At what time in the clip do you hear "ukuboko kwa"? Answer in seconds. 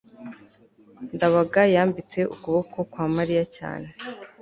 2.33-3.05